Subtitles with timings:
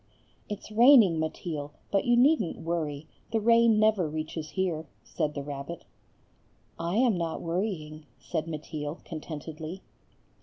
[0.49, 5.85] "It's raining, Mateel, but you needn't worry; the rain never reaches here," said the rabbit.
[6.79, 9.83] "I am not worrying," said Mateel, contentedly.